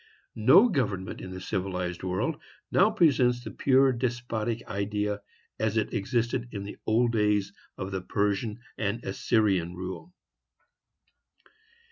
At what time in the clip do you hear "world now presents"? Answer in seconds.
2.01-3.43